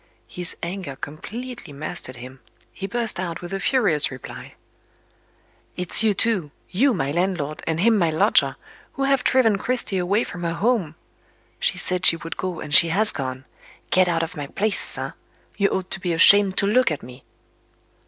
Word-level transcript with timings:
His 0.27 0.57
anger 0.63 0.95
completely 0.95 1.71
mastered 1.71 2.15
him; 2.15 2.39
he 2.73 2.87
burst 2.87 3.19
out 3.19 3.39
with 3.41 3.53
a 3.53 3.59
furious 3.59 4.09
reply. 4.09 4.55
"It's 5.77 6.01
you 6.01 6.15
two 6.15 6.49
you 6.71 6.95
my 6.95 7.11
landlord, 7.11 7.61
and 7.67 7.79
him 7.79 7.97
my 7.99 8.09
lodger 8.09 8.55
who 8.93 9.03
have 9.03 9.23
driven 9.23 9.59
Cristy 9.59 9.99
away 10.01 10.23
from 10.23 10.41
her 10.41 10.55
home. 10.55 10.95
She 11.59 11.77
said 11.77 12.07
she 12.07 12.15
would 12.15 12.35
go, 12.35 12.61
and 12.61 12.73
she 12.73 12.87
has 12.89 13.11
gone. 13.11 13.45
Get 13.91 14.07
out 14.07 14.23
of 14.23 14.35
my 14.35 14.47
place, 14.47 14.79
sir! 14.79 15.13
You 15.55 15.69
ought 15.69 15.91
to 15.91 15.99
be 15.99 16.13
ashamed 16.13 16.57
to 16.57 16.65
look 16.65 16.89
at 16.89 17.03
me." 17.03 17.23